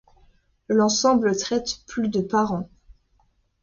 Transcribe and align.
L'ensemble 0.67 1.37
traite 1.37 1.83
plus 1.85 2.07
de 2.09 2.21
par 2.21 2.53
an. 2.53 2.67